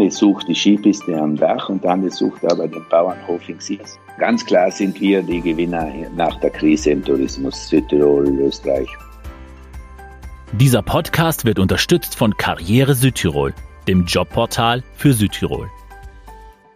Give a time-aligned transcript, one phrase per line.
[0.00, 3.98] eine sucht die Skipiste am Dach und der andere sucht aber den Bauernhof in Siers.
[4.18, 8.88] Ganz klar sind wir die Gewinner nach der Krise im Tourismus Südtirol, Österreich.
[10.52, 13.52] Dieser Podcast wird unterstützt von Karriere Südtirol,
[13.88, 15.68] dem Jobportal für Südtirol.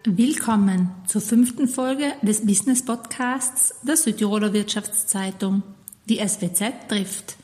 [0.04, 5.62] Willkommen zur fünften Folge des Business Podcasts der Südtiroler Wirtschaftszeitung.
[6.08, 7.36] Die SWZ trifft.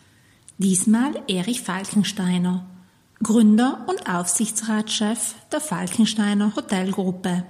[0.58, 2.66] Diesmal Erich Falkensteiner,
[3.22, 7.44] Gründer und Aufsichtsratschef der Falkensteiner Hotelgruppe.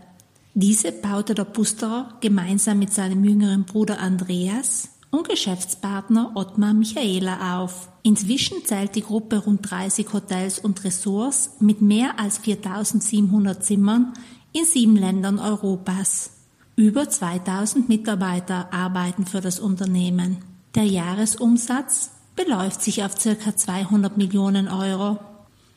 [0.54, 7.90] Diese baute der Pusterer gemeinsam mit seinem jüngeren Bruder Andreas und Geschäftspartner Ottmar Michaela auf.
[8.02, 14.14] Inzwischen zählt die Gruppe rund 30 Hotels und Ressorts mit mehr als 4700 Zimmern
[14.52, 16.30] in sieben Ländern Europas.
[16.76, 20.38] Über 2000 Mitarbeiter arbeiten für das Unternehmen.
[20.74, 25.18] Der Jahresumsatz beläuft sich auf circa 200 Millionen Euro.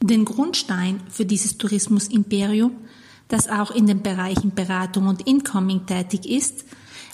[0.01, 2.71] Den Grundstein für dieses Tourismusimperium,
[3.27, 6.65] das auch in den Bereichen Beratung und Incoming tätig ist,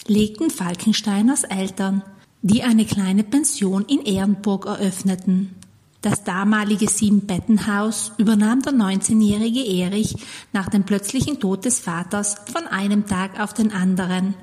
[0.06, 2.02] legten Falkensteiners Eltern,
[2.42, 5.54] die eine kleine Pension in Ehrenburg eröffneten.
[6.00, 10.16] Das damalige Siebenbettenhaus übernahm der 19-jährige Erich
[10.52, 14.34] nach dem plötzlichen Tod des Vaters von einem Tag auf den anderen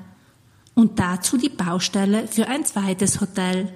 [0.74, 3.72] und dazu die Baustelle für ein zweites Hotel.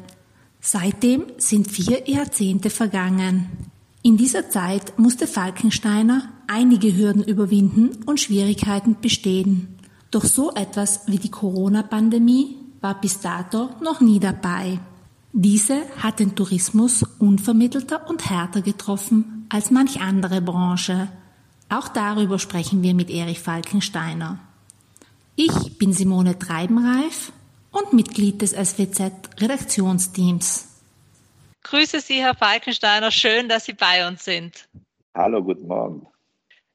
[0.61, 3.49] Seitdem sind vier Jahrzehnte vergangen.
[4.03, 9.77] In dieser Zeit musste Falkensteiner einige Hürden überwinden und Schwierigkeiten bestehen.
[10.11, 14.81] Doch so etwas wie die Corona-Pandemie war bis dato noch nie dabei.
[15.33, 21.09] Diese hat den Tourismus unvermittelter und härter getroffen als manch andere Branche.
[21.69, 24.39] Auch darüber sprechen wir mit Erich Falkensteiner.
[25.37, 27.33] Ich bin Simone Treibenreif
[27.71, 30.70] und Mitglied des SWZ-Redaktionsteams.
[31.63, 33.11] Grüße Sie, Herr Falkensteiner.
[33.11, 34.69] Schön, dass Sie bei uns sind.
[35.15, 36.07] Hallo, guten Morgen.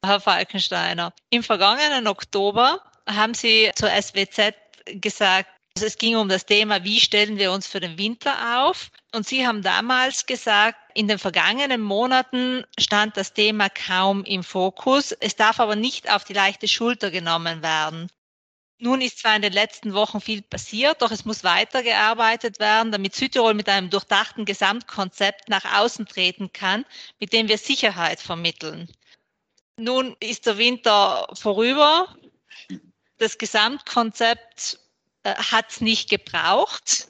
[0.05, 2.79] Herr Falkensteiner, im vergangenen Oktober
[3.09, 4.53] haben Sie zur SWZ
[5.01, 8.91] gesagt, also es ging um das Thema, wie stellen wir uns für den Winter auf?
[9.13, 15.11] Und Sie haben damals gesagt, in den vergangenen Monaten stand das Thema kaum im Fokus.
[15.11, 18.09] Es darf aber nicht auf die leichte Schulter genommen werden.
[18.77, 23.15] Nun ist zwar in den letzten Wochen viel passiert, doch es muss weitergearbeitet werden, damit
[23.15, 26.85] Südtirol mit einem durchdachten Gesamtkonzept nach außen treten kann,
[27.19, 28.91] mit dem wir Sicherheit vermitteln.
[29.77, 32.15] Nun ist der Winter vorüber.
[33.17, 34.79] Das Gesamtkonzept
[35.23, 37.07] äh, hat es nicht gebraucht.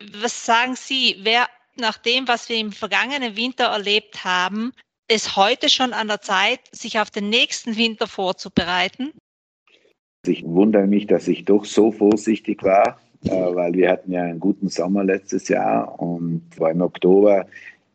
[0.00, 4.72] Was sagen Sie, wer nach dem, was wir im vergangenen Winter erlebt haben,
[5.08, 9.12] ist heute schon an der Zeit, sich auf den nächsten Winter vorzubereiten?
[10.28, 14.40] Ich wundere mich, dass ich doch so vorsichtig war, äh, weil wir hatten ja einen
[14.40, 17.46] guten Sommer letztes Jahr und im Oktober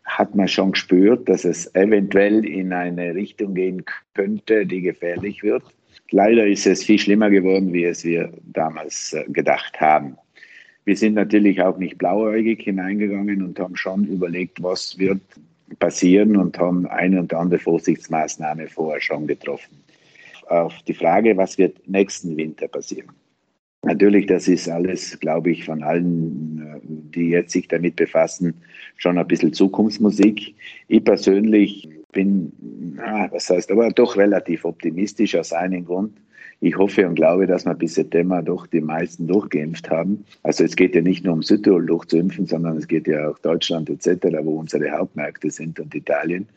[0.05, 3.83] hat man schon gespürt, dass es eventuell in eine Richtung gehen
[4.13, 5.63] könnte, die gefährlich wird.
[6.09, 10.17] Leider ist es viel schlimmer geworden, wie es wir damals äh, gedacht haben.
[10.83, 15.21] Wir sind natürlich auch nicht blauäugig hineingegangen und haben schon überlegt, was wird
[15.79, 19.81] passieren und haben eine und andere Vorsichtsmaßnahme vorher schon getroffen
[20.47, 23.11] auf die Frage, was wird nächsten Winter passieren.
[23.83, 26.79] Natürlich, das ist alles, glaube ich, von allen, äh,
[27.15, 28.53] die jetzt sich damit befassen,
[28.97, 30.53] schon ein bisschen Zukunftsmusik.
[30.87, 32.51] Ich persönlich bin,
[33.31, 36.13] was heißt, aber doch relativ optimistisch aus einem Grund.
[36.63, 40.25] Ich hoffe und glaube, dass wir bis September doch die meisten durchgeimpft haben.
[40.43, 43.89] Also es geht ja nicht nur um Südtirol durchzuimpfen, sondern es geht ja auch Deutschland
[43.89, 46.47] etc., wo unsere Hauptmärkte sind und Italien.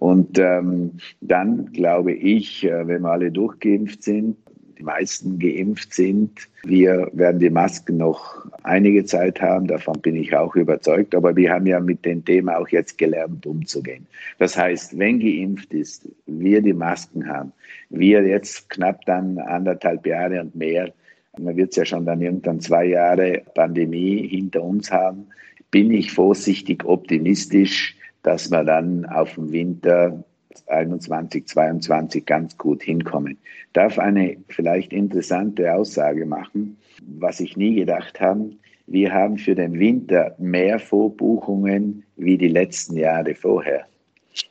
[0.00, 4.34] Und ähm, dann glaube ich, äh, wenn wir alle durchgeimpft sind,
[4.78, 10.34] die meisten geimpft sind, wir werden die Masken noch einige Zeit haben, davon bin ich
[10.34, 11.14] auch überzeugt.
[11.14, 14.06] Aber wir haben ja mit dem Thema auch jetzt gelernt, umzugehen.
[14.38, 17.52] Das heißt, wenn geimpft ist, wir die Masken haben,
[17.90, 20.90] wir jetzt knapp dann anderthalb Jahre und mehr,
[21.38, 25.26] man wird es ja schon dann irgendwann zwei Jahre Pandemie hinter uns haben,
[25.70, 30.24] bin ich vorsichtig optimistisch, dass wir dann auf den Winter
[30.66, 33.38] 21, 22 ganz gut hinkommen.
[33.72, 36.76] Darf eine vielleicht interessante Aussage machen,
[37.18, 38.50] was ich nie gedacht habe.
[38.86, 43.86] Wir haben für den Winter mehr Vorbuchungen wie die letzten Jahre vorher.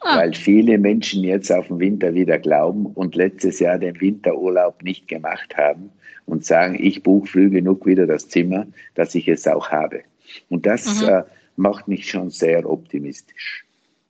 [0.01, 0.19] Ah.
[0.19, 5.07] Weil viele Menschen jetzt auf den Winter wieder glauben und letztes Jahr den Winterurlaub nicht
[5.07, 5.89] gemacht haben
[6.25, 10.01] und sagen, ich buche früh genug wieder das Zimmer, dass ich es auch habe.
[10.50, 11.10] Und das mhm.
[11.10, 11.24] äh,
[11.59, 13.65] macht mich schon sehr optimistisch.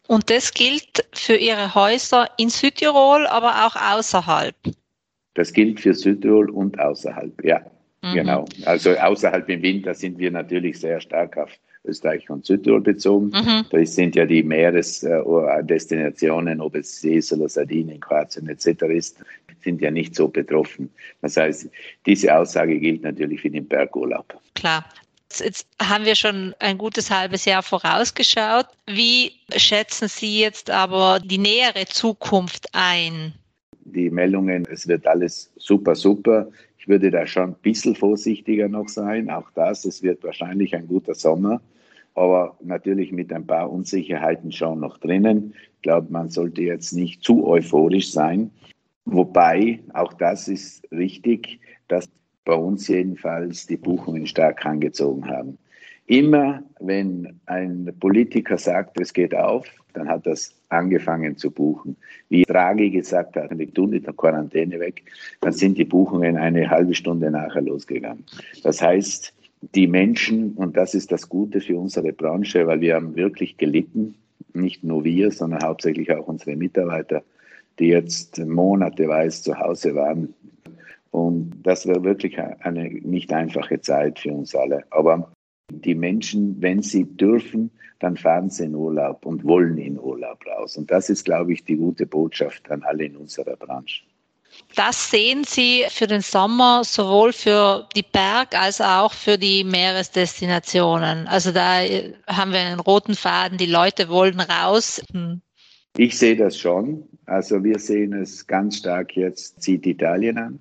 [0.08, 4.56] Und das gilt für Ihre Häuser in Südtirol, aber auch außerhalb.
[5.36, 7.62] Das gilt für Südtirol und außerhalb, ja.
[8.02, 8.14] Mhm.
[8.14, 8.46] Genau.
[8.66, 11.52] Also außerhalb im Winter sind wir natürlich sehr stark auf
[11.86, 13.28] Österreich und Südtirol bezogen.
[13.28, 13.66] Mhm.
[13.70, 18.84] Da sind ja die Meeresdestinationen, ob es Sesel oder Sardinien, Kroatien etc.
[18.90, 19.18] ist,
[19.64, 20.90] sind ja nicht so betroffen.
[21.22, 21.70] Das heißt,
[22.06, 24.34] diese Aussage gilt natürlich für den Bergurlaub.
[24.56, 24.86] Klar.
[25.38, 28.66] Jetzt haben wir schon ein gutes halbes Jahr vorausgeschaut.
[28.88, 33.34] Wie schätzen Sie jetzt aber die nähere Zukunft ein?
[33.86, 36.50] Die Meldungen, es wird alles super, super.
[36.78, 39.30] Ich würde da schon ein bisschen vorsichtiger noch sein.
[39.30, 41.62] Auch das, es wird wahrscheinlich ein guter Sommer,
[42.16, 45.54] aber natürlich mit ein paar Unsicherheiten schon noch drinnen.
[45.76, 48.52] Ich glaube, man sollte jetzt nicht zu euphorisch sein.
[49.06, 52.10] Wobei, auch das ist richtig, dass
[52.46, 55.58] bei uns jedenfalls die Buchungen stark angezogen haben.
[56.08, 61.96] Immer wenn ein Politiker sagt, es geht auf, dann hat das angefangen zu buchen.
[62.30, 65.04] Wie Draghi gesagt hat, wir tun die Quarantäne weg,
[65.42, 68.24] dann sind die Buchungen eine halbe Stunde nachher losgegangen.
[68.64, 69.34] Das heißt,
[69.76, 74.16] die Menschen, und das ist das Gute für unsere Branche, weil wir haben wirklich gelitten,
[74.54, 77.24] nicht nur wir, sondern hauptsächlich auch unsere Mitarbeiter,
[77.78, 80.34] die jetzt monateweise zu Hause waren.
[81.12, 84.84] Und das war wirklich eine nicht einfache Zeit für uns alle.
[84.92, 85.32] Aber
[85.72, 90.78] die Menschen, wenn sie dürfen, dann fahren sie in Urlaub und wollen in Urlaub raus.
[90.78, 94.04] Und das ist, glaube ich, die gute Botschaft an alle in unserer Branche.
[94.76, 101.28] Das sehen Sie für den Sommer sowohl für die Berg- als auch für die Meeresdestinationen.
[101.28, 101.82] Also da
[102.28, 105.02] haben wir einen roten Faden, die Leute wollen raus.
[105.14, 105.42] Hm.
[105.98, 107.08] Ich sehe das schon.
[107.26, 110.60] Also wir sehen es ganz stark jetzt, zieht Italien an.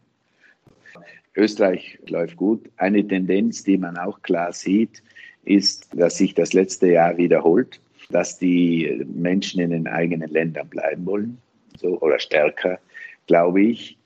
[1.38, 2.68] Österreich läuft gut.
[2.76, 5.02] Eine Tendenz, die man auch klar sieht,
[5.44, 7.80] ist, dass sich das letzte Jahr wiederholt,
[8.10, 11.38] dass die Menschen in den eigenen Ländern bleiben wollen,
[11.76, 12.78] so oder stärker,
[13.26, 13.96] glaube ich.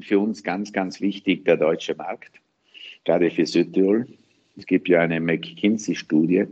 [0.00, 2.40] Für uns ganz, ganz wichtig der deutsche Markt,
[3.04, 4.06] gerade für Südtirol.
[4.56, 6.46] Es gibt ja eine McKinsey-Studie,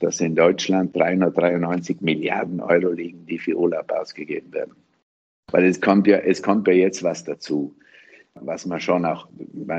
[0.00, 4.74] dass in Deutschland 393 Milliarden Euro liegen, die für Urlaub ausgegeben werden.
[5.50, 7.74] Weil es kommt ja, es kommt ja jetzt was dazu
[8.42, 9.28] was man schon auch,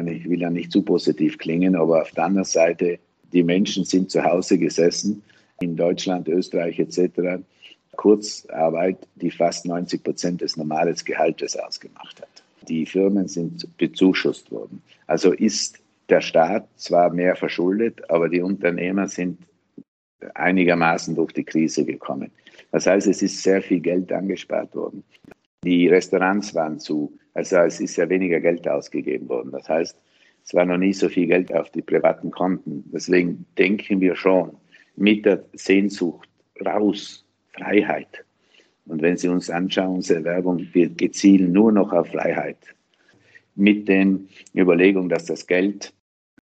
[0.08, 3.00] ich will ja nicht zu positiv klingen, aber auf der anderen Seite,
[3.32, 5.22] die Menschen sind zu Hause gesessen,
[5.62, 7.42] in Deutschland, Österreich etc.,
[7.96, 12.44] Kurzarbeit, die fast 90 Prozent des normalen Gehaltes ausgemacht hat.
[12.68, 14.82] Die Firmen sind bezuschusst worden.
[15.08, 19.40] Also ist der Staat zwar mehr verschuldet, aber die Unternehmer sind
[20.34, 22.32] einigermaßen durch die Krise gekommen.
[22.72, 25.04] Das heißt, es ist sehr viel Geld angespart worden.
[25.64, 27.18] Die Restaurants waren zu.
[27.34, 29.52] Also es ist ja weniger Geld ausgegeben worden.
[29.52, 29.98] Das heißt,
[30.44, 32.84] es war noch nie so viel Geld auf die privaten Konten.
[32.94, 34.56] Deswegen denken wir schon
[34.96, 36.30] mit der Sehnsucht
[36.66, 38.26] raus, Freiheit.
[38.86, 42.58] Und wenn Sie uns anschauen, unsere Werbung, wir gezielen nur noch auf Freiheit.
[43.56, 45.94] Mit den Überlegungen, dass das Geld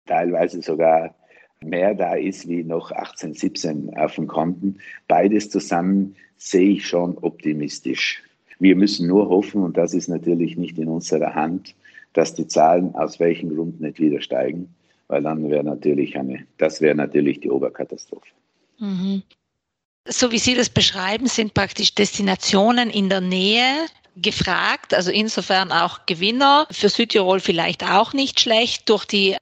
[0.07, 1.15] teilweise sogar
[1.63, 4.79] mehr da ist wie noch 18, 17 auf den Konten.
[5.09, 8.23] Beides zusammen sehe ich schon optimistisch.
[8.59, 11.75] Wir müssen nur hoffen, und das ist natürlich nicht in unserer Hand,
[12.13, 14.75] dass die Zahlen aus welchem Grund nicht wieder steigen,
[15.09, 18.29] weil dann wäre natürlich eine, das wäre natürlich die Oberkatastrophe.
[18.79, 19.23] Mhm.
[20.07, 23.87] So wie Sie das beschreiben, sind praktisch Destinationen in der Nähe
[24.17, 29.37] gefragt, also insofern auch Gewinner, für Südtirol vielleicht auch nicht schlecht, durch die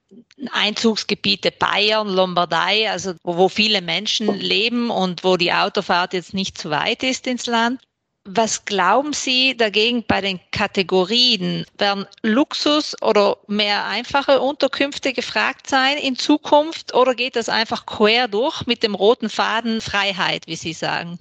[0.51, 6.71] Einzugsgebiete Bayern, Lombardei, also wo viele Menschen leben und wo die Autofahrt jetzt nicht zu
[6.71, 7.81] weit ist ins Land.
[8.25, 11.65] Was glauben Sie dagegen bei den Kategorien?
[11.77, 18.29] Werden Luxus oder mehr einfache Unterkünfte gefragt sein in Zukunft oder geht das einfach quer
[18.29, 21.19] durch mit dem roten Faden Freiheit, wie Sie sagen?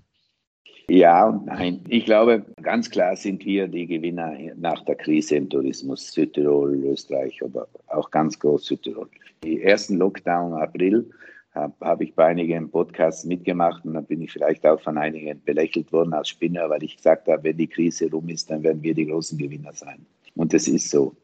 [0.89, 1.84] Ja und nein.
[1.88, 7.41] Ich glaube, ganz klar sind wir die Gewinner nach der Krise im Tourismus, Südtirol, Österreich,
[7.43, 9.08] aber auch ganz groß Südtirol.
[9.43, 11.10] Die ersten Lockdown April
[11.53, 15.41] habe hab ich bei einigen Podcasts mitgemacht und dann bin ich vielleicht auch von einigen
[15.43, 18.81] belächelt worden als Spinner, weil ich gesagt habe, wenn die Krise rum ist, dann werden
[18.84, 20.05] wir die großen Gewinner sein.
[20.36, 21.15] Und das ist so.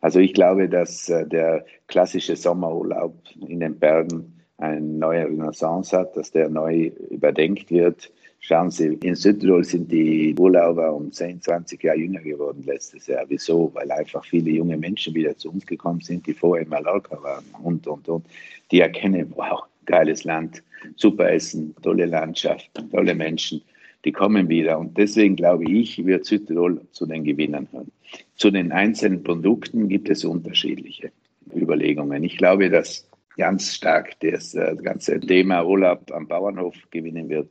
[0.00, 3.14] Also ich glaube, dass äh, der klassische Sommerurlaub
[3.48, 8.12] in den Bergen eine neue Renaissance hat, dass der neu überdenkt wird.
[8.46, 13.24] Schauen Sie, in Südtirol sind die Urlauber um 10, 20 Jahre jünger geworden letztes Jahr.
[13.26, 13.72] Wieso?
[13.74, 17.44] Weil einfach viele junge Menschen wieder zu uns gekommen sind, die vorher in Mallorca waren
[17.64, 18.24] und, und, und.
[18.70, 20.62] Die erkennen, wow, geiles Land,
[20.94, 23.62] super Essen, tolle Landschaft, tolle Menschen.
[24.04, 24.78] Die kommen wieder.
[24.78, 27.90] Und deswegen glaube ich, wird Südtirol zu den Gewinnern hören.
[28.36, 31.10] Zu den einzelnen Produkten gibt es unterschiedliche
[31.52, 32.22] Überlegungen.
[32.22, 37.48] Ich glaube, dass ganz stark das, äh, das ganze Thema Urlaub am Bauernhof gewinnen wird.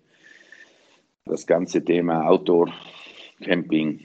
[1.28, 2.72] Das ganze Thema Outdoor,
[3.44, 4.00] Camping,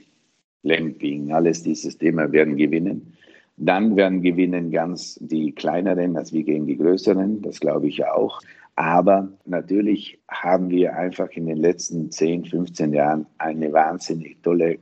[0.63, 3.15] Lamping, alles dieses Thema werden gewinnen.
[3.57, 8.41] Dann werden gewinnen ganz die kleineren als wie gegen die größeren, das glaube ich auch.
[8.75, 14.79] Aber natürlich haben wir einfach in den letzten 10, 15 Jahren eine wahnsinnig tolle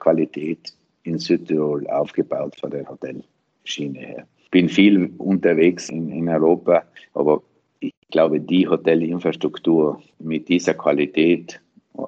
[0.00, 4.26] Qualität in Südtirol aufgebaut von der Hotelschiene her.
[4.42, 6.82] Ich bin viel unterwegs in, in Europa,
[7.12, 7.42] aber
[8.14, 11.60] glaube, die Hotelinfrastruktur mit dieser Qualität,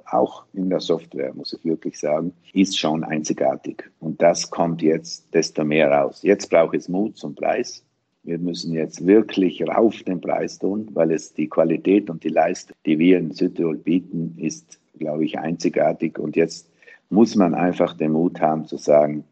[0.05, 3.91] auch in der Software, muss ich wirklich sagen, ist schon einzigartig.
[3.99, 6.23] Und das kommt jetzt desto mehr raus.
[6.23, 7.85] Jetzt braucht es Mut zum Preis.
[8.23, 12.77] Wir müssen jetzt wirklich rauf den Preis tun, weil es die Qualität und die Leistung,
[12.87, 16.21] die wir in Südtirol bieten, ist, glaube ich, einzigartig.
[16.21, 16.71] Und jetzt
[17.11, 19.25] muss man einfach den Mut haben zu sagen,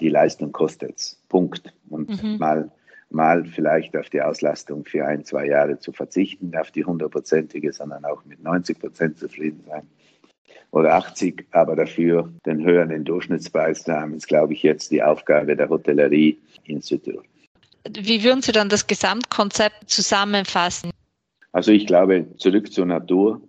[0.00, 1.22] die Leistung kostet's.
[1.30, 1.72] Punkt.
[1.88, 2.36] Und mhm.
[2.36, 2.70] mal,
[3.10, 8.04] mal vielleicht auf die Auslastung für ein, zwei Jahre zu verzichten, auf die hundertprozentige, sondern
[8.04, 9.86] auch mit 90 Prozent zufrieden sein.
[10.70, 15.56] Oder 80, aber dafür den höheren Durchschnittspreis zu haben, ist, glaube ich, jetzt die Aufgabe
[15.56, 17.24] der Hotellerie in Südtirol.
[17.88, 20.90] Wie würden Sie dann das Gesamtkonzept zusammenfassen?
[21.52, 23.40] Also ich glaube, zurück zur Natur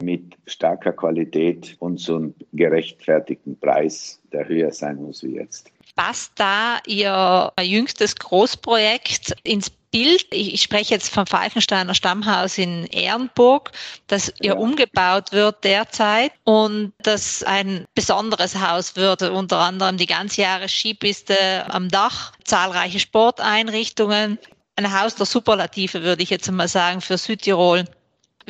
[0.00, 5.72] mit starker Qualität und so einem gerechtfertigten Preis, der höher sein muss wie jetzt.
[5.98, 13.72] Passt da Ihr jüngstes Großprojekt ins Bild, ich spreche jetzt vom Falkensteiner Stammhaus in Ehrenburg,
[14.06, 20.70] das ja umgebaut wird derzeit und das ein besonderes Haus wird, unter anderem die ganzjahres
[20.70, 24.38] Skipiste am Dach, zahlreiche Sporteinrichtungen,
[24.76, 27.86] ein Haus der Superlative, würde ich jetzt mal sagen, für Südtirol.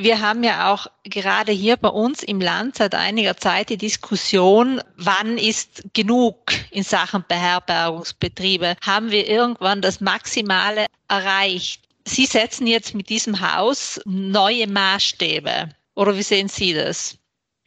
[0.01, 4.81] Wir haben ja auch gerade hier bei uns im Land seit einiger Zeit die Diskussion,
[4.97, 6.37] wann ist genug
[6.71, 8.77] in Sachen Beherbergungsbetriebe?
[8.81, 11.83] Haben wir irgendwann das Maximale erreicht?
[12.07, 15.71] Sie setzen jetzt mit diesem Haus neue Maßstäbe.
[15.97, 17.19] Oder wie sehen Sie das?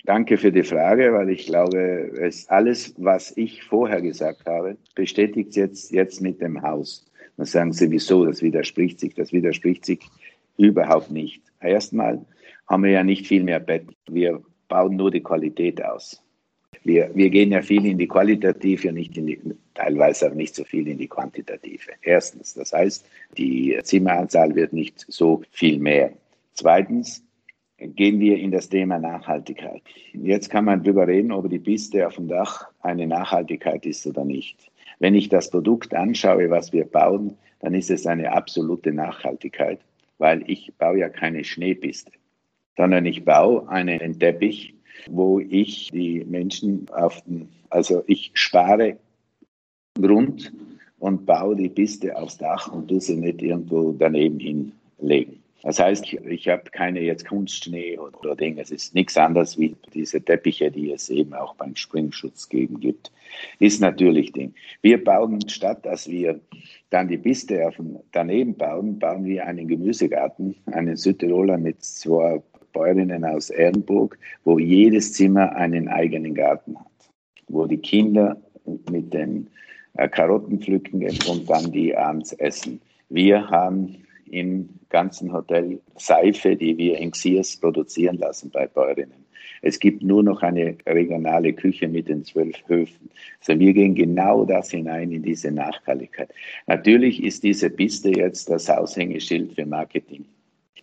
[0.06, 5.58] Danke für die Frage, weil ich glaube, es alles, was ich vorher gesagt habe, bestätigt
[5.58, 7.06] jetzt, jetzt mit dem Haus.
[7.36, 8.26] Dann sagen Sie, wieso?
[8.26, 9.16] Das widerspricht sich.
[9.16, 10.00] Das widerspricht sich
[10.56, 11.42] überhaupt nicht.
[11.62, 12.26] Erstmal
[12.68, 13.96] haben wir ja nicht viel mehr Betten.
[14.10, 16.24] Wir bauen nur die Qualität aus.
[16.84, 19.40] Wir, wir gehen ja viel in die Qualitative, nicht in die,
[19.76, 21.92] teilweise aber nicht so viel in die Quantitative.
[22.02, 23.06] Erstens, das heißt,
[23.38, 26.14] die Zimmeranzahl wird nicht so viel mehr.
[26.54, 27.24] Zweitens,
[27.78, 29.82] gehen wir in das Thema Nachhaltigkeit.
[30.14, 34.24] Jetzt kann man darüber reden, ob die Piste auf dem Dach eine Nachhaltigkeit ist oder
[34.24, 34.72] nicht.
[35.00, 39.80] Wenn ich das Produkt anschaue, was wir bauen, dann ist es eine absolute Nachhaltigkeit
[40.22, 42.12] weil ich baue ja keine Schneepiste,
[42.78, 44.76] sondern ich baue einen Teppich,
[45.10, 48.98] wo ich die Menschen auf den, also ich spare
[50.00, 50.54] Grund
[51.00, 55.41] und baue die Piste aufs Dach und tue sie nicht irgendwo daneben hinlegen.
[55.64, 58.62] Das heißt, ich, ich habe keine jetzt Kunstschnee oder, Dinge.
[58.62, 63.12] Es ist nichts anderes wie diese Teppiche, die es eben auch beim Springschutz geben gibt.
[63.60, 64.54] Ist natürlich Ding.
[64.82, 66.40] Wir bauen, statt dass wir
[66.90, 67.76] dann die Piste auf
[68.12, 72.42] daneben bauen, bauen wir einen Gemüsegarten, einen Südtiroler mit zwei
[72.74, 77.12] Bäuerinnen aus Ehrenburg, wo jedes Zimmer einen eigenen Garten hat,
[77.48, 78.38] wo die Kinder
[78.90, 79.48] mit den
[79.98, 82.82] äh, Karotten pflücken und dann die abends essen.
[83.10, 83.98] Wir haben
[84.32, 89.26] im ganzen Hotel Seife, die wir in Xiers produzieren lassen bei Bäuerinnen.
[89.62, 93.10] Es gibt nur noch eine regionale Küche mit den zwölf Höfen.
[93.40, 96.34] Also wir gehen genau das hinein in diese Nachhaltigkeit.
[96.68, 100.26] Natürlich ist diese Piste jetzt das Aushängeschild für Marketing.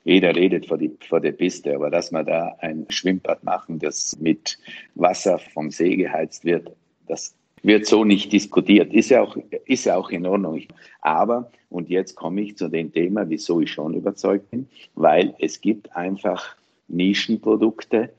[0.04, 4.16] Jeder redet vor, die, vor der Piste, aber dass wir da ein Schwimmbad machen, das
[4.20, 4.58] mit
[4.94, 6.72] Wasser vom See geheizt wird,
[7.08, 8.92] das wird so nicht diskutiert.
[8.92, 9.36] Ist ja auch,
[9.66, 10.62] ist ja auch in Ordnung.
[11.00, 15.60] Aber, und jetzt komme ich zu dem Thema, wieso ich schon überzeugt bin, weil es
[15.60, 16.56] gibt einfach
[16.88, 18.10] Nischenprodukte,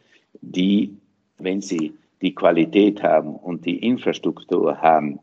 [0.41, 0.95] die,
[1.37, 5.19] wenn sie die Qualität haben und die Infrastruktur haben,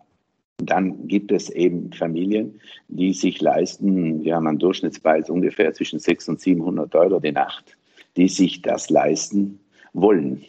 [0.58, 6.28] dann gibt es eben Familien, die sich leisten, wir haben einen Durchschnittspreis ungefähr zwischen 600
[6.28, 7.76] und 700 Euro die Nacht,
[8.16, 9.60] die sich das leisten
[9.92, 10.44] wollen.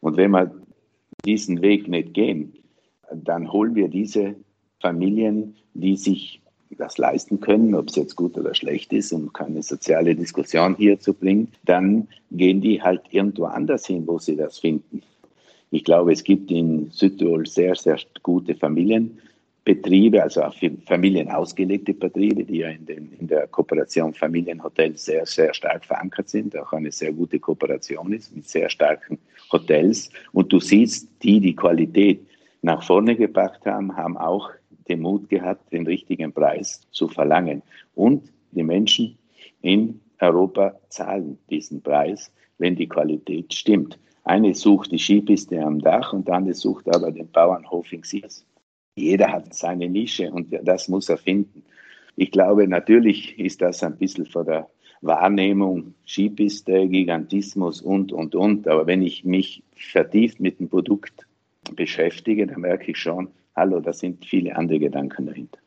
[0.00, 0.61] Und wenn man
[1.24, 2.52] diesen Weg nicht gehen,
[3.12, 4.34] dann holen wir diese
[4.80, 9.62] Familien, die sich das leisten können, ob es jetzt gut oder schlecht ist, um keine
[9.62, 14.58] soziale Diskussion hier zu bringen, dann gehen die halt irgendwo anders hin, wo sie das
[14.58, 15.02] finden.
[15.70, 19.18] Ich glaube, es gibt in Südtirol sehr, sehr gute Familien,
[19.64, 25.24] Betriebe, also für Familien ausgelegte Betriebe, die ja in, den, in der Kooperation Familienhotels sehr,
[25.24, 29.18] sehr stark verankert sind, auch eine sehr gute Kooperation ist mit sehr starken
[29.52, 30.10] Hotels.
[30.32, 32.26] Und du siehst, die die Qualität
[32.62, 34.50] nach vorne gebracht haben, haben auch
[34.88, 37.62] den Mut gehabt, den richtigen Preis zu verlangen.
[37.94, 39.18] Und die Menschen
[39.60, 43.98] in Europa zahlen diesen Preis, wenn die Qualität stimmt.
[44.24, 48.46] Eine sucht die Skipiste am Dach und der andere sucht aber den Bauernhof in Siers.
[48.94, 51.64] Jeder hat seine Nische und das muss er finden.
[52.16, 54.68] Ich glaube, natürlich ist das ein bisschen vor der
[55.02, 58.66] Wahrnehmung, Skipiste, Gigantismus und, und, und.
[58.68, 61.26] Aber wenn ich mich vertieft mit dem Produkt
[61.74, 65.58] beschäftige, dann merke ich schon, hallo, da sind viele andere Gedanken dahinter.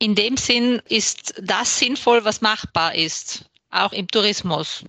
[0.00, 4.84] In dem Sinn ist das sinnvoll, was machbar ist, auch im Tourismus.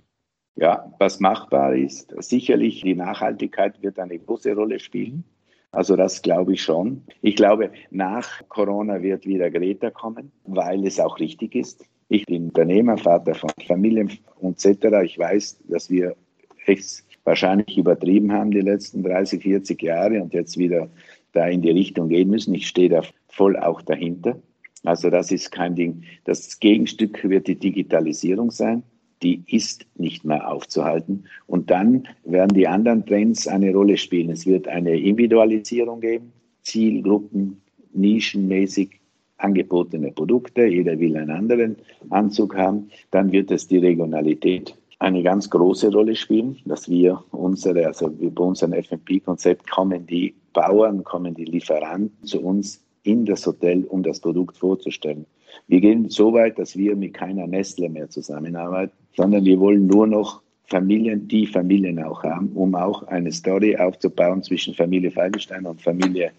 [0.56, 2.12] Ja, was machbar ist.
[2.18, 5.24] Sicherlich die Nachhaltigkeit wird eine große Rolle spielen.
[5.70, 7.02] Also das glaube ich schon.
[7.22, 11.84] Ich glaube, nach Corona wird wieder Greta kommen, weil es auch richtig ist.
[12.08, 14.10] Ich bin Unternehmer, Vater von Familien
[14.42, 14.66] etc.
[15.04, 16.16] Ich weiß, dass wir
[16.66, 20.88] es wahrscheinlich übertrieben haben die letzten 30, 40 Jahre und jetzt wieder
[21.32, 22.54] da in die Richtung gehen müssen.
[22.54, 24.38] Ich stehe da voll auch dahinter.
[24.84, 26.04] Also das ist kein Ding.
[26.24, 28.82] Das Gegenstück wird die Digitalisierung sein
[29.24, 31.24] die ist nicht mehr aufzuhalten.
[31.46, 34.30] Und dann werden die anderen Trends eine Rolle spielen.
[34.30, 36.32] Es wird eine Individualisierung geben,
[36.62, 37.62] Zielgruppen,
[37.94, 39.00] nischenmäßig
[39.44, 40.64] angebotene Produkte.
[40.66, 41.76] Jeder will einen anderen
[42.10, 42.90] Anzug haben.
[43.10, 48.42] Dann wird es die Regionalität eine ganz große Rolle spielen, dass wir unsere, also bei
[48.42, 54.20] unserem FMP-Konzept kommen die Bauern, kommen die Lieferanten zu uns in das Hotel, um das
[54.20, 55.26] Produkt vorzustellen.
[55.68, 60.06] Wir gehen so weit, dass wir mit keiner Nestle mehr zusammenarbeiten, sondern wir wollen nur
[60.06, 65.82] noch Familien, die Familien auch haben, um auch eine Story aufzubauen zwischen Familie Falkenstein und
[65.82, 66.32] Familie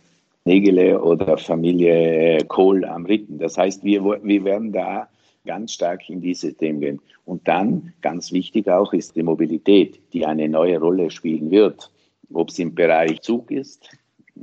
[0.47, 3.39] Nägele oder Familie Kohl am Ritten.
[3.39, 5.09] Das heißt, wir, wir werden da
[5.43, 7.01] ganz stark in diese Themen gehen.
[7.25, 11.89] Und dann, ganz wichtig auch, ist die Mobilität, die eine neue Rolle spielen wird.
[12.31, 13.89] Ob es im Bereich Zug ist,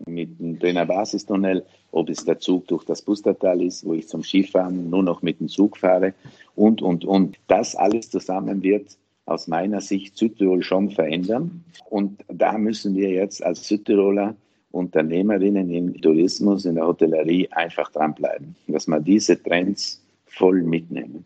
[0.07, 4.25] mit dem Brenner Basistunnel, ob es der Zug durch das Pustertal ist, wo ich zum
[4.25, 6.15] Skifahren nur noch mit dem Zug fahre
[6.57, 7.39] und, und, und.
[7.47, 11.65] Das alles zusammen wird aus meiner Sicht Südtirol schon verändern.
[11.91, 14.35] Und da müssen wir jetzt als Südtiroler
[14.73, 21.25] Unternehmerinnen im Tourismus, in der Hotellerie einfach dranbleiben, dass wir diese Trends voll mitnehmen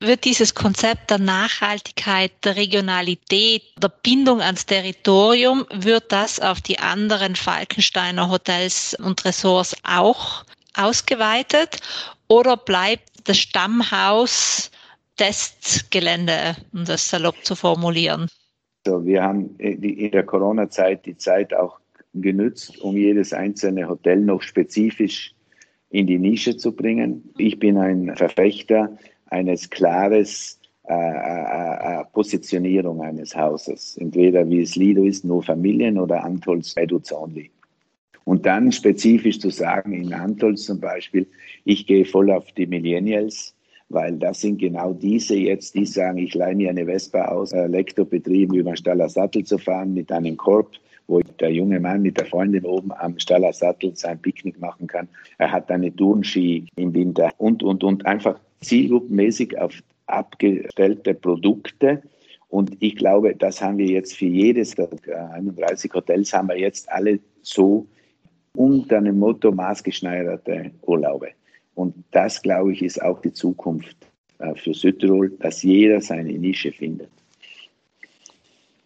[0.00, 6.78] wird dieses Konzept der Nachhaltigkeit, der Regionalität, der Bindung ans Territorium, wird das auf die
[6.78, 10.44] anderen Falkensteiner Hotels und Ressorts auch
[10.76, 11.80] ausgeweitet
[12.28, 14.70] oder bleibt das Stammhaus
[15.16, 18.28] Testgelände, um das salopp zu formulieren?
[18.86, 21.80] So, wir haben in der Corona-Zeit die Zeit auch
[22.14, 25.34] genützt, um jedes einzelne Hotel noch spezifisch
[25.90, 27.30] in die Nische zu bringen.
[27.38, 33.98] Ich bin ein Verfechter eines klares äh, äh, äh, Positionierung eines Hauses.
[33.98, 37.50] Entweder wie es Lido ist, nur Familien oder Antolz Edits Only.
[38.24, 41.26] Und dann spezifisch zu sagen, in Antolz zum Beispiel,
[41.64, 43.54] ich gehe voll auf die Millennials,
[43.90, 48.54] weil das sind genau diese jetzt, die sagen, ich leihe mir eine Vespa aus, Elektrobetrieb
[48.54, 50.72] über den Staller Sattel zu fahren mit einem Korb,
[51.08, 55.08] wo der junge Mann mit der Freundin oben am Staller Sattel sein Picknick machen kann.
[55.38, 59.72] Er hat eine Turnschi im Winter und, und, und einfach zielgruppenmäßig auf
[60.06, 62.02] abgestellte Produkte.
[62.48, 64.88] Und ich glaube, das haben wir jetzt für jedes der
[65.32, 67.86] 31 Hotels haben wir jetzt alle so
[68.54, 71.28] unter dem Motto maßgeschneiderte Urlaube.
[71.74, 73.96] Und das, glaube ich, ist auch die Zukunft
[74.38, 77.10] äh, für Südtirol, dass jeder seine Nische findet.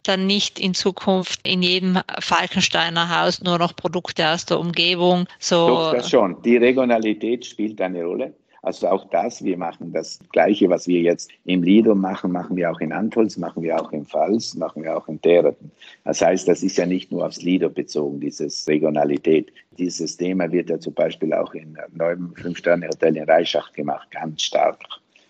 [0.04, 5.26] Dann nicht in Zukunft in jedem Falkensteiner Haus nur noch Produkte aus der Umgebung.
[5.38, 6.40] So Doch, das schon.
[6.42, 8.34] Die Regionalität spielt eine Rolle.
[8.62, 12.70] Also auch das, wir machen das Gleiche, was wir jetzt im Lido machen, machen wir
[12.70, 15.72] auch in Antholz, machen wir auch in Pfalz, machen wir auch in Tereten.
[16.04, 19.52] Das heißt, das ist ja nicht nur aufs Lido bezogen, dieses Regionalität.
[19.78, 24.78] Dieses Thema wird ja zum Beispiel auch in neuem Fünf-Sterne-Hotel in Reichach gemacht, ganz stark.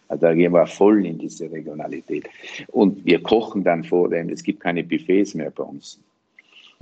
[0.08, 2.28] Also da gehen wir voll in diese Regionalität.
[2.68, 5.98] Und wir kochen dann vor dem, es gibt keine Buffets mehr bei uns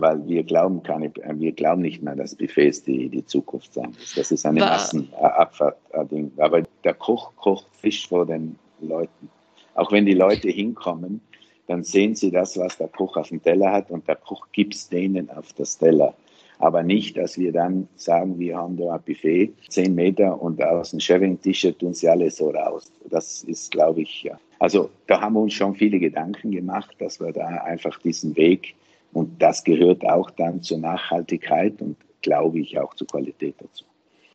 [0.00, 3.94] weil wir glauben, keine, wir glauben nicht mehr, dass Buffets die, die Zukunft sein.
[4.16, 6.33] Das ist eine Massenabfahrt-Ding.
[6.38, 9.30] Aber der Koch kocht Fisch vor den Leuten.
[9.74, 11.20] Auch wenn die Leute hinkommen,
[11.66, 14.74] dann sehen sie das, was der Koch auf dem Teller hat und der Koch gibt
[14.74, 16.14] es denen auf das Teller.
[16.61, 20.90] Aber nicht, dass wir dann sagen, wir haben da ein Buffet, zehn Meter und aus
[20.90, 22.92] dem Sharing-T-Shirt tun sie alle so raus.
[23.09, 24.38] Das ist, glaube ich, ja.
[24.59, 28.75] Also da haben wir uns schon viele Gedanken gemacht, dass wir da einfach diesen Weg
[29.12, 33.85] und das gehört auch dann zur Nachhaltigkeit und glaube ich auch zur Qualität dazu.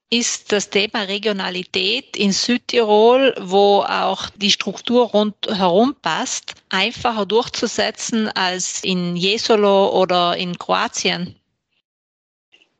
[0.09, 8.83] Ist das Thema Regionalität in Südtirol, wo auch die Struktur rundherum passt, einfacher durchzusetzen als
[8.83, 11.35] in Jesolo oder in Kroatien?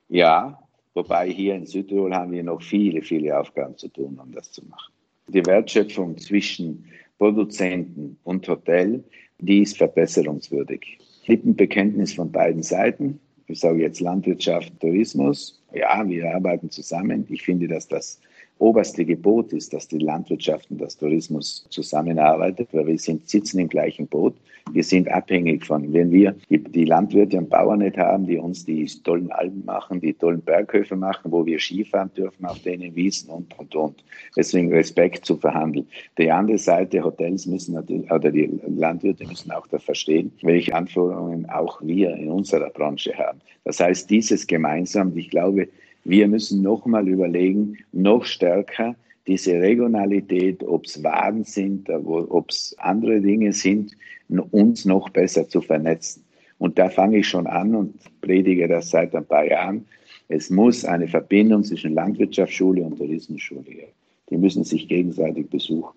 [0.10, 0.60] Ja,
[0.94, 4.64] wobei hier in Südtirol haben wir noch viele, viele Aufgaben zu tun, um das zu
[4.66, 4.94] machen.
[5.28, 6.86] Die Wertschöpfung zwischen
[7.18, 9.04] Produzenten und Hotel,
[9.40, 11.00] die ist verbesserungswürdig.
[11.26, 13.20] Lippenbekenntnis von beiden Seiten.
[13.48, 15.62] Ich sage jetzt Landwirtschaft, Tourismus.
[15.74, 17.26] Ja, wir arbeiten zusammen.
[17.30, 18.20] Ich finde, dass das
[18.60, 23.70] oberste Gebot ist, dass die Landwirtschaft und das Tourismus zusammenarbeitet, weil wir sind, sitzen im
[23.70, 24.36] gleichen Boot.
[24.72, 28.86] Wir sind abhängig von, wenn wir die, Landwirte und Bauern nicht haben, die uns die
[29.04, 33.58] tollen Alpen machen, die tollen Berghöfe machen, wo wir Skifahren dürfen auf denen Wiesen und,
[33.58, 34.04] und, und.
[34.36, 35.88] Deswegen Respekt zu verhandeln.
[36.18, 41.48] Die andere Seite, Hotels müssen natürlich, oder die Landwirte müssen auch da verstehen, welche Anforderungen
[41.50, 43.40] auch wir in unserer Branche haben.
[43.64, 45.70] Das heißt, dieses gemeinsam, ich glaube,
[46.04, 48.96] wir müssen nochmal überlegen, noch stärker
[49.28, 53.96] diese Regionalität, ob es Waren sind, ob es andere Dinge sind,
[54.30, 56.24] uns noch besser zu vernetzen.
[56.58, 59.86] Und da fange ich schon an und predige das seit ein paar Jahren.
[60.28, 63.92] Es muss eine Verbindung zwischen Landwirtschaftsschule und Tourismusschule geben.
[64.30, 65.94] Die müssen sich gegenseitig besuchen.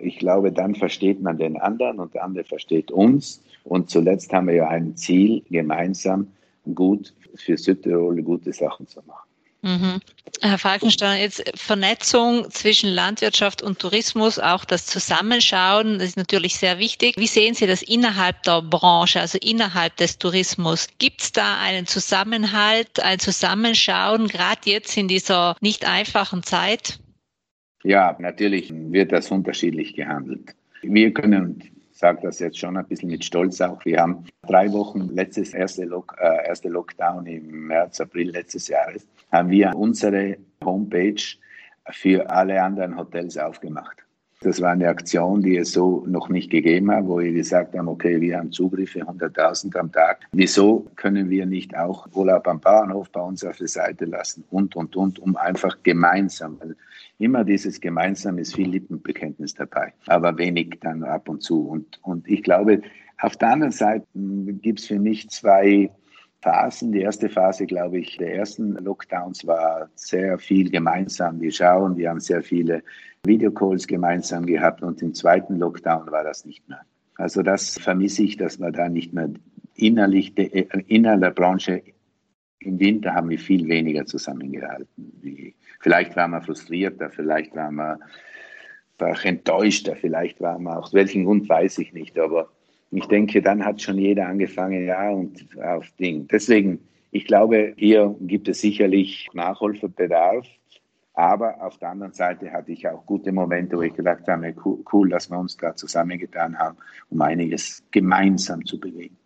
[0.00, 3.42] Ich glaube, dann versteht man den anderen und der andere versteht uns.
[3.64, 6.28] Und zuletzt haben wir ja ein Ziel, gemeinsam
[6.74, 9.28] gut für Südtirol gute Sachen zu machen.
[9.62, 10.00] Mhm.
[10.40, 16.78] Herr Falkenstein, jetzt Vernetzung zwischen Landwirtschaft und Tourismus, auch das Zusammenschauen, das ist natürlich sehr
[16.78, 17.16] wichtig.
[17.16, 20.88] Wie sehen Sie das innerhalb der Branche, also innerhalb des Tourismus?
[20.98, 26.98] Gibt es da einen Zusammenhalt, ein Zusammenschauen, gerade jetzt in dieser nicht einfachen Zeit?
[27.84, 30.54] Ja, natürlich wird das unterschiedlich gehandelt.
[30.82, 31.62] Wir können
[32.02, 33.84] sage das jetzt schon ein bisschen mit Stolz auch.
[33.84, 39.06] Wir haben drei Wochen letztes erste, Lock, äh, erste Lockdown im März, April letztes Jahres,
[39.30, 41.22] haben wir unsere Homepage
[41.90, 43.98] für alle anderen Hotels aufgemacht.
[44.42, 47.86] Das war eine Aktion, die es so noch nicht gegeben hat, wo wir gesagt haben,
[47.86, 50.26] okay, wir haben Zugriffe 100.000 am Tag.
[50.32, 54.74] Wieso können wir nicht auch Urlaub am Bauernhof bei uns auf der Seite lassen und,
[54.74, 56.58] und, und, um einfach gemeinsam,
[57.18, 61.68] immer dieses Gemeinsam ist viel Lippenbekenntnis dabei, aber wenig dann ab und zu.
[61.68, 62.82] Und, und ich glaube,
[63.18, 65.88] auf der anderen Seite gibt es für mich zwei
[66.40, 66.90] Phasen.
[66.90, 71.40] Die erste Phase, glaube ich, der ersten Lockdowns war sehr viel gemeinsam.
[71.40, 72.82] Wir schauen, wir haben sehr viele
[73.24, 76.80] Videocalls gemeinsam gehabt und im zweiten Lockdown war das nicht mehr.
[77.16, 79.30] Also das vermisse ich, dass wir da nicht mehr
[79.76, 81.82] innerlich, äh, innerhalb der Branche
[82.58, 85.54] im Winter haben wir viel weniger zusammengehalten.
[85.80, 87.98] Vielleicht waren wir frustrierter, vielleicht waren wir
[89.24, 92.48] enttäuschter, vielleicht waren wir auch, welchen Grund weiß ich nicht, aber
[92.92, 96.28] ich denke, dann hat schon jeder angefangen, ja, und auf Ding.
[96.28, 96.78] Deswegen,
[97.10, 100.46] ich glaube, hier gibt es sicherlich Nachholbedarf.
[101.14, 104.54] Aber auf der anderen Seite hatte ich auch gute Momente, wo ich gedacht habe,
[104.92, 106.78] cool, dass wir uns da zusammengetan haben,
[107.10, 109.16] um einiges gemeinsam zu bewegen.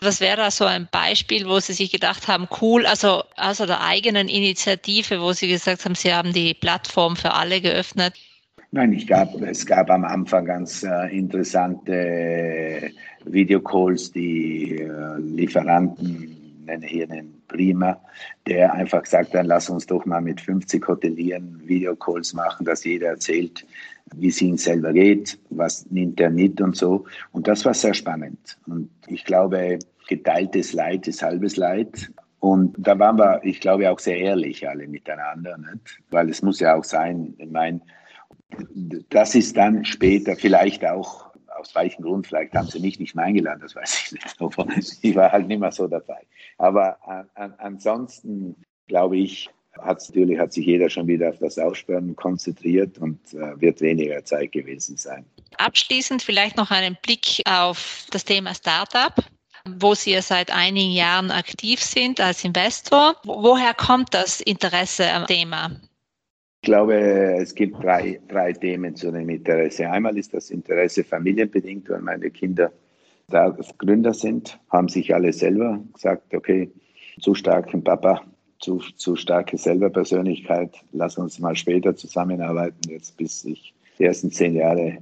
[0.00, 3.82] Was wäre da so ein Beispiel, wo Sie sich gedacht haben, cool, also außer der
[3.82, 8.14] eigenen Initiative, wo Sie gesagt haben, Sie haben die Plattform für alle geöffnet?
[8.70, 12.92] Nein, ich gab, es gab am Anfang ganz äh, interessante
[13.24, 16.37] Videocalls, die äh, Lieferanten,
[16.68, 18.00] nenne hier den Prima,
[18.46, 23.08] der einfach gesagt hat, lass uns doch mal mit 50 Hotelieren Videocalls machen, dass jeder
[23.08, 23.66] erzählt,
[24.14, 27.04] wie es ihm selber geht, was nimmt er mit und so.
[27.32, 28.58] Und das war sehr spannend.
[28.66, 29.78] Und ich glaube,
[30.08, 32.10] geteiltes Leid ist halbes Leid.
[32.40, 35.98] Und da waren wir, ich glaube, auch sehr ehrlich alle miteinander, nicht?
[36.10, 37.80] weil es muss ja auch sein, ich meine,
[39.10, 41.27] das ist dann später vielleicht auch
[41.58, 44.66] aus welchem Grund, vielleicht haben sie mich nicht mehr eingeladen, das weiß ich nicht, aber
[45.02, 46.20] ich war halt nicht mehr so dabei.
[46.58, 51.58] Aber an, an, ansonsten glaube ich, hat natürlich hat sich jeder schon wieder auf das
[51.58, 55.24] Aussperren konzentriert und äh, wird weniger Zeit gewesen sein.
[55.58, 59.14] Abschließend vielleicht noch einen Blick auf das Thema Startup
[59.76, 63.16] wo Sie ja seit einigen Jahren aktiv sind als Investor.
[63.24, 65.70] Woher kommt das Interesse am Thema?
[66.60, 66.94] Ich glaube,
[67.40, 69.88] es gibt drei, drei Themen zu dem Interesse.
[69.88, 72.72] Einmal ist das Interesse familienbedingt, weil meine Kinder
[73.28, 76.70] da Gründer sind, haben sich alle selber gesagt, okay,
[77.20, 78.22] zu starken Papa,
[78.58, 82.90] zu, zu starke Selberpersönlichkeit, lass uns mal später zusammenarbeiten.
[82.90, 84.98] Jetzt bis ich die ersten zehn Jahre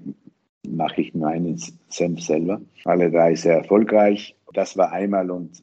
[0.69, 2.61] mache ich meinen Senf selber.
[2.85, 4.35] Alle drei sehr erfolgreich.
[4.53, 5.63] Das war einmal und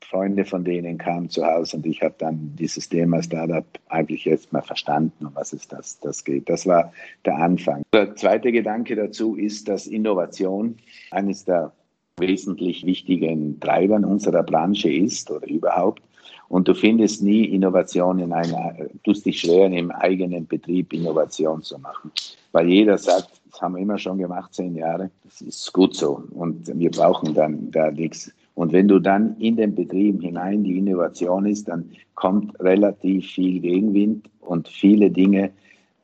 [0.00, 4.52] Freunde von denen kamen zu Hause und ich habe dann dieses Thema Startup eigentlich jetzt
[4.52, 6.48] mal verstanden, um was es das, das geht.
[6.48, 6.92] Das war
[7.24, 7.82] der Anfang.
[7.92, 10.76] Der zweite Gedanke dazu ist, dass Innovation
[11.10, 11.72] eines der
[12.18, 16.02] wesentlich wichtigen Treibern unserer Branche ist oder überhaupt.
[16.48, 21.78] Und du findest nie Innovation in einer, tust dich schwer, im eigenen Betrieb Innovation zu
[21.78, 22.12] machen.
[22.52, 26.22] Weil jeder sagt, das haben wir immer schon gemacht, zehn Jahre, das ist gut so.
[26.30, 30.78] Und wir brauchen dann da nichts und wenn du dann in den Betrieb hinein die
[30.78, 35.50] Innovation ist, dann kommt relativ viel Gegenwind und viele Dinge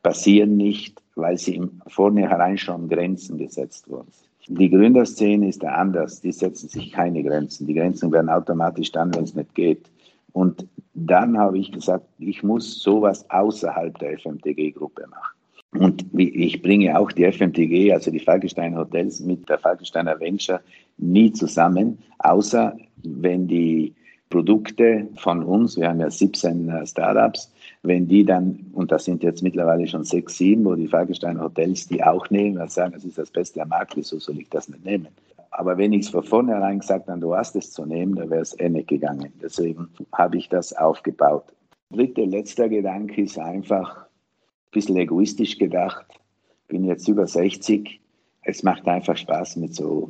[0.01, 4.07] passieren nicht, weil sie im Vornherein schon Grenzen gesetzt wurden.
[4.47, 6.21] Die Gründerszene ist da anders.
[6.21, 7.67] Die setzen sich keine Grenzen.
[7.67, 9.91] Die Grenzen werden automatisch dann, wenn es nicht geht.
[10.31, 15.38] Und dann habe ich gesagt, ich muss sowas außerhalb der FMTG-Gruppe machen.
[15.71, 20.61] Und ich bringe auch die FMTG, also die Falkensteiner Hotels, mit der Falkensteiner Venture
[20.97, 23.93] nie zusammen, außer wenn die
[24.29, 27.51] Produkte von uns, wir haben ja 17 äh, Startups,
[27.81, 31.87] wenn die dann, und das sind jetzt mittlerweile schon sechs, sieben, wo die Falkensteiner Hotels
[31.87, 34.69] die auch nehmen, dann sagen, das ist das Beste am Markt, wieso soll ich das
[34.69, 35.07] nicht nehmen?
[35.51, 38.41] Aber wenn ich es von vornherein gesagt habe, du hast es zu nehmen, dann wäre
[38.41, 39.31] es eh nicht gegangen.
[39.41, 41.45] Deswegen habe ich das aufgebaut.
[41.91, 44.08] Dritter, letzter Gedanke ist einfach ein
[44.71, 46.05] bisschen egoistisch gedacht.
[46.67, 47.99] Bin jetzt über 60.
[48.43, 50.09] Es macht einfach Spaß, mit so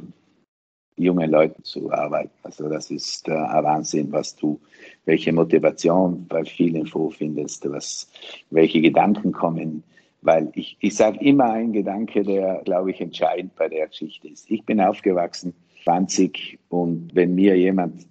[1.00, 2.32] jungen Leuten zu arbeiten.
[2.43, 4.60] Also das ist äh, ein Wahnsinn, was du,
[5.06, 8.12] welche Motivation bei vielen vorfindest, was,
[8.50, 9.84] welche Gedanken kommen.
[10.22, 14.52] Weil ich, ich sage immer einen Gedanke, der, glaube ich, entscheidend bei der Geschichte ist.
[14.52, 15.54] Ich bin aufgewachsen,
[15.86, 18.06] 20, und wenn mir jemand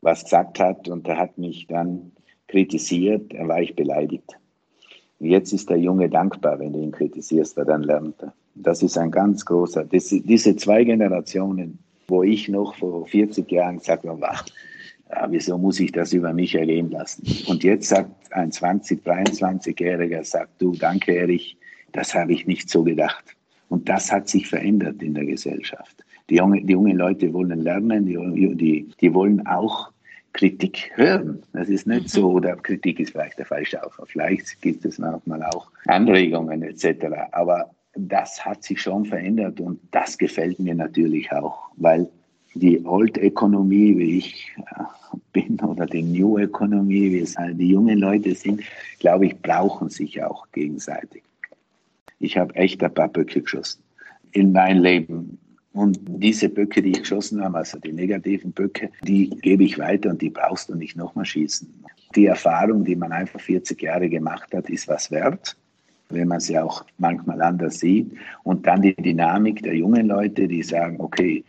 [0.00, 2.12] was gesagt hat und der hat mich dann
[2.48, 4.38] kritisiert, dann war ich beleidigt.
[5.20, 8.32] Jetzt ist der Junge dankbar, wenn du ihn kritisierst, weil dann lernt er.
[8.54, 13.78] Das ist ein ganz großer, das, diese zwei Generationen, wo ich noch vor 40 Jahren
[13.78, 14.20] gesagt habe,
[15.10, 17.24] ja, wieso muss ich das über mich ergehen lassen?
[17.48, 21.56] Und jetzt sagt ein 20, 23-Jähriger, sagt du, danke Erich,
[21.92, 23.24] das habe ich nicht so gedacht.
[23.68, 26.04] Und das hat sich verändert in der Gesellschaft.
[26.30, 29.90] Die, junge, die jungen Leute wollen lernen, die, die, die wollen auch
[30.34, 31.42] Kritik hören.
[31.52, 32.36] Das ist nicht so, mhm.
[32.36, 34.10] oder Kritik ist vielleicht der falsche Ausdruck.
[34.10, 37.06] Vielleicht gibt es manchmal auch Anregungen etc.
[37.32, 42.08] Aber das hat sich schon verändert und das gefällt mir natürlich auch, weil
[42.54, 44.82] die Old Economy, wie ich äh,
[45.32, 48.62] bin, oder die New Economy, wie es die jungen Leute sind,
[48.98, 51.22] glaube ich, brauchen sich auch gegenseitig.
[52.20, 53.82] Ich habe echt ein paar Böcke geschossen
[54.32, 55.38] in mein Leben.
[55.74, 60.10] Und diese Böcke, die ich geschossen habe, also die negativen Böcke, die gebe ich weiter
[60.10, 61.68] und die brauchst du nicht nochmal schießen.
[62.14, 65.56] Die Erfahrung, die man einfach 40 Jahre gemacht hat, ist was wert
[66.10, 68.12] wenn man sie auch manchmal anders sieht.
[68.42, 71.44] Und dann die Dynamik der jungen Leute, die sagen, okay,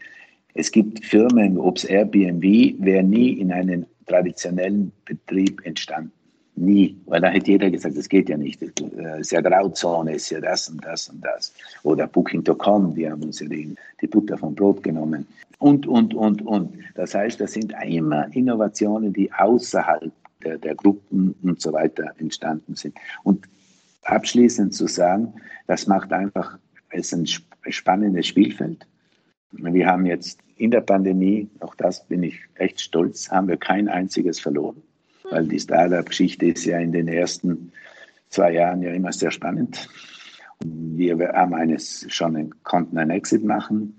[0.53, 2.43] es gibt Firmen, ob es Airbnb,
[2.79, 6.11] wäre nie in einem traditionellen Betrieb entstanden.
[6.57, 8.61] Nie, weil da hätte jeder gesagt, das geht ja nicht.
[8.61, 8.71] Es
[9.19, 11.53] ist ja Grauzone, ist ja das und das und das.
[11.83, 15.27] Oder Booking.com, die haben uns ja die, die Butter vom Brot genommen.
[15.59, 16.73] Und, und, und, und.
[16.95, 20.11] Das heißt, das sind immer Innovationen, die außerhalb
[20.43, 22.95] der, der Gruppen und so weiter entstanden sind.
[23.23, 23.47] Und
[24.03, 25.33] abschließend zu sagen,
[25.67, 26.57] das macht einfach,
[26.89, 27.27] es ein
[27.69, 28.87] spannendes Spielfeld.
[29.51, 33.89] Wir haben jetzt in der Pandemie, auch das bin ich echt stolz, haben wir kein
[33.89, 34.81] einziges verloren,
[35.29, 37.71] weil die Startup-Geschichte ist ja in den ersten
[38.29, 39.89] zwei Jahren ja immer sehr spannend.
[40.63, 43.95] Wir haben eines schon konnten einen Exit machen.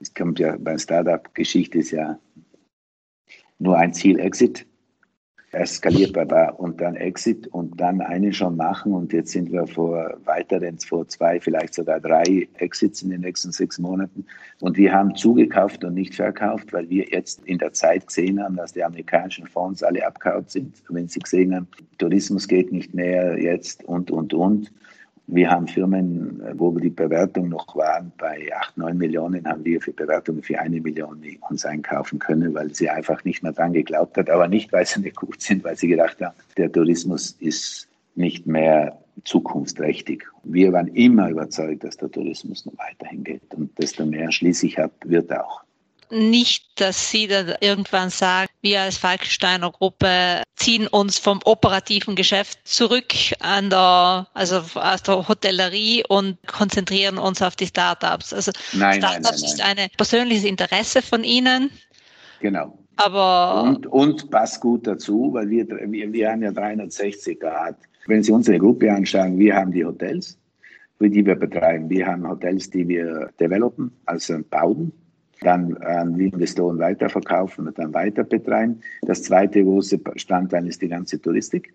[0.00, 2.18] Es kommt ja bei Startup-Geschichte ist ja
[3.58, 4.66] nur ein Ziel Exit
[5.56, 8.92] eskalierbar war und dann Exit und dann einen schon machen.
[8.92, 13.52] Und jetzt sind wir vor weiteren, vor zwei, vielleicht sogar drei Exits in den nächsten
[13.52, 14.24] sechs Monaten.
[14.60, 18.56] Und wir haben zugekauft und nicht verkauft, weil wir jetzt in der Zeit gesehen haben,
[18.56, 23.38] dass die amerikanischen Fonds alle abgehauen sind, wenn sie gesehen haben, Tourismus geht nicht mehr
[23.40, 24.70] jetzt und, und, und
[25.28, 29.80] wir haben Firmen, wo wir die Bewertung noch waren, bei 8, 9 Millionen haben wir
[29.80, 34.16] für Bewertungen für eine Million uns einkaufen können, weil sie einfach nicht mehr dran geglaubt
[34.16, 34.30] hat.
[34.30, 38.46] Aber nicht, weil sie nicht gut sind, weil sie gedacht haben, der Tourismus ist nicht
[38.46, 40.24] mehr zukunftsträchtig.
[40.44, 43.54] Wir waren immer überzeugt, dass der Tourismus noch weiterhin geht.
[43.54, 45.62] Und desto mehr schließlich hat, wird auch
[46.10, 52.58] nicht, dass Sie dann irgendwann sagen, wir als Falkensteiner Gruppe ziehen uns vom operativen Geschäft
[52.64, 58.32] zurück an der, also aus der Hotellerie und konzentrieren uns auf die Startups.
[58.32, 61.70] Also nein, Startups nein, nein, ist ein persönliches Interesse von Ihnen.
[62.40, 62.78] Genau.
[62.96, 67.76] Aber und, und passt gut dazu, weil wir, wir, wir haben ja 360 Grad.
[68.06, 70.38] Wenn Sie unsere Gruppe anschauen, wir haben die Hotels,
[71.00, 71.90] die wir betreiben.
[71.90, 74.92] Wir haben Hotels, die wir developen, also bauen
[75.40, 78.80] dann an Investoren weiterverkaufen und dann weiter betreiben.
[79.02, 81.72] Das zweite große Standteil ist die ganze Touristik,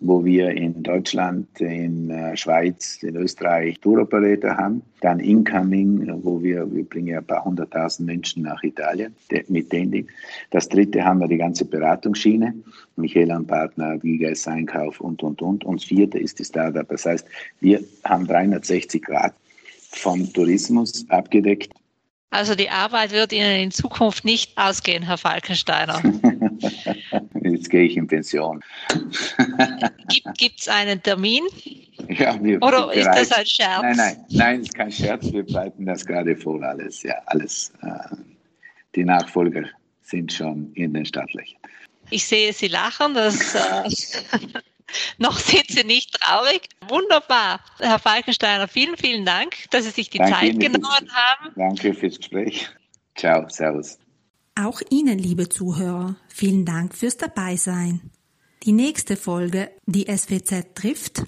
[0.00, 4.82] wo wir in Deutschland, in äh, Schweiz, in Österreich Touroperator haben.
[5.00, 9.14] Dann Incoming, wo wir, wir bringen ein paar hunderttausend Menschen nach Italien
[9.48, 10.06] mit Dending.
[10.50, 12.54] Das dritte haben wir die ganze Beratungsschiene,
[12.96, 15.64] Michaela und Partner, Gigas Einkauf und, und, und.
[15.64, 16.88] Und das vierte ist die Startup.
[16.88, 17.26] Das heißt,
[17.60, 19.34] wir haben 360 Grad
[19.90, 21.72] vom Tourismus abgedeckt
[22.32, 26.02] also die Arbeit wird Ihnen in Zukunft nicht ausgehen, Herr Falkensteiner.
[27.42, 28.62] Jetzt gehe ich in Pension.
[30.38, 31.44] Gibt es einen Termin?
[32.08, 33.82] Ja, wir Oder ist das ein Scherz?
[33.82, 35.30] Nein, nein, nein, ist kein Scherz.
[35.30, 37.02] Wir bereiten das gerade vor, alles.
[37.02, 37.70] Ja, alles.
[37.82, 38.16] Äh,
[38.94, 39.64] die Nachfolger
[40.00, 41.60] sind schon in den Startlöchern.
[42.08, 43.90] Ich sehe Sie lachen, das äh,
[45.18, 46.68] noch sind Sie nicht traurig.
[46.88, 47.60] Wunderbar.
[47.78, 51.52] Herr Falkensteiner, vielen, vielen Dank, dass Sie sich die Danke Zeit genommen fürs, haben.
[51.56, 52.68] Danke fürs Gespräch.
[53.16, 53.98] Ciao, Servus.
[54.54, 58.10] Auch Ihnen, liebe Zuhörer, vielen Dank fürs Dabeisein.
[58.64, 61.24] Die nächste Folge, die SWZ trifft,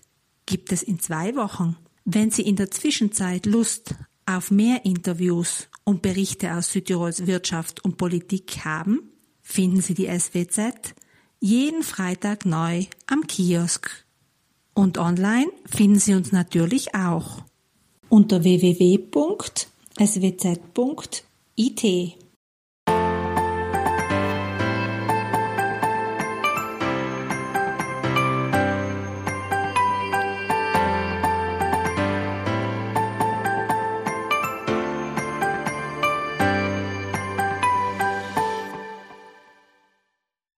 [0.46, 1.76] gibt es in zwei Wochen.
[2.04, 3.94] Wenn Sie in der Zwischenzeit Lust
[4.26, 9.10] auf mehr Interviews und Berichte aus Südtirols Wirtschaft und Politik haben,
[9.42, 10.94] finden Sie die SWZ
[11.44, 14.06] jeden Freitag neu am Kiosk.
[14.72, 17.42] Und online finden Sie uns natürlich auch
[18.08, 19.04] unter www.swz.it.